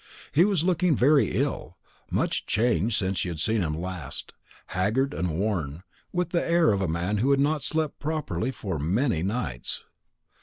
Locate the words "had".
3.29-3.39, 7.29-7.39